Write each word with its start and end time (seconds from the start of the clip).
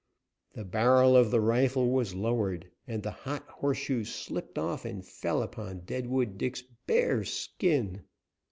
The 0.53 0.63
barrel 0.65 1.15
of 1.15 1.29
the 1.29 1.39
rifle 1.39 1.91
was 1.91 2.15
lowered, 2.15 2.67
and 2.87 3.03
the 3.03 3.11
hot 3.11 3.43
horseshoe 3.47 4.03
slipped 4.03 4.57
off 4.57 4.83
and 4.83 5.05
fell 5.05 5.43
upon 5.43 5.81
Deadwood 5.85 6.39
Dick's 6.39 6.63
bare 6.87 7.23
skin. 7.23 8.01